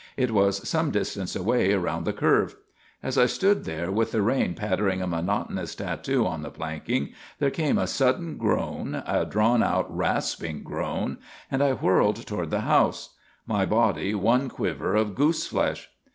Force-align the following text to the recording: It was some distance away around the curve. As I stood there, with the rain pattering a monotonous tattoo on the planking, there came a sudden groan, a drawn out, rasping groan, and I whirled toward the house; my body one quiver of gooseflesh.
It 0.17 0.31
was 0.31 0.67
some 0.67 0.89
distance 0.89 1.35
away 1.35 1.73
around 1.73 2.05
the 2.05 2.11
curve. 2.11 2.55
As 3.03 3.19
I 3.19 3.27
stood 3.27 3.65
there, 3.65 3.91
with 3.91 4.13
the 4.13 4.23
rain 4.23 4.55
pattering 4.55 4.99
a 4.99 5.05
monotonous 5.05 5.75
tattoo 5.75 6.25
on 6.25 6.41
the 6.41 6.49
planking, 6.49 7.13
there 7.37 7.51
came 7.51 7.77
a 7.77 7.85
sudden 7.85 8.37
groan, 8.37 9.03
a 9.05 9.27
drawn 9.29 9.61
out, 9.61 9.95
rasping 9.95 10.63
groan, 10.63 11.19
and 11.51 11.61
I 11.61 11.73
whirled 11.73 12.25
toward 12.25 12.49
the 12.49 12.61
house; 12.61 13.15
my 13.45 13.63
body 13.63 14.15
one 14.15 14.49
quiver 14.49 14.95
of 14.95 15.13
gooseflesh. 15.13 15.87